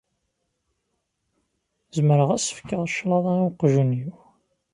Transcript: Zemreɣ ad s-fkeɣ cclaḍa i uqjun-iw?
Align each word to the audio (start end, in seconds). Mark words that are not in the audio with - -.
Zemreɣ 1.95 2.29
ad 2.31 2.41
s-fkeɣ 2.41 2.81
cclaḍa 2.95 3.33
i 3.37 3.41
uqjun-iw? 3.47 4.13